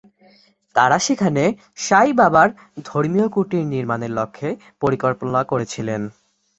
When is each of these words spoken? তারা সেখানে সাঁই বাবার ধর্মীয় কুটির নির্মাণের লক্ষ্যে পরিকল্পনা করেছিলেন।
তারা 0.75 0.97
সেখানে 0.99 1.43
সাঁই 1.77 2.11
বাবার 2.13 2.47
ধর্মীয় 2.85 3.27
কুটির 3.27 3.65
নির্মাণের 3.73 4.11
লক্ষ্যে 4.11 4.49
পরিকল্পনা 4.81 5.41
করেছিলেন। 5.43 6.01